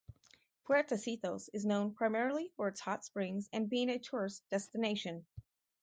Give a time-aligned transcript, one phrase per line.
[0.65, 5.27] Puertecitos is known primarily for its hot springs and being a tourist destination.